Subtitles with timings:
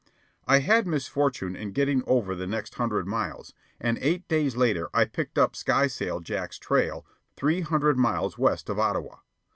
[0.47, 5.05] I had misfortune in getting over the next hundred miles, and eight days later I
[5.05, 7.05] picked up Skysail Jack's trail
[7.37, 9.17] three hundred miles west of Ottawa.